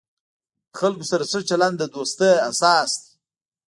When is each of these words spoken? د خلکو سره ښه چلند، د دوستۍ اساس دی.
د 0.67 0.71
خلکو 0.79 1.05
سره 1.11 1.23
ښه 1.29 1.39
چلند، 1.49 1.75
د 1.79 1.83
دوستۍ 1.93 2.33
اساس 2.49 2.91
دی. 3.01 3.11